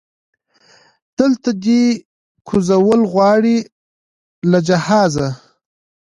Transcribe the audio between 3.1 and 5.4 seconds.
غواړي له جهازه